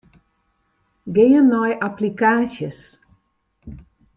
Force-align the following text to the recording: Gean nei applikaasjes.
Gean 1.13 1.45
nei 1.51 1.71
applikaasjes. 1.87 2.79